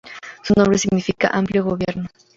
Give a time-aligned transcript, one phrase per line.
[0.41, 2.07] Su nombre significa ‘amplio gobierno’.